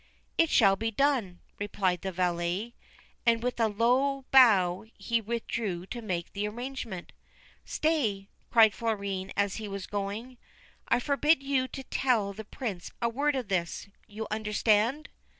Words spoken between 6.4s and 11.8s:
arrangement.' Stay!' cried Florine as he was going.' I forbid you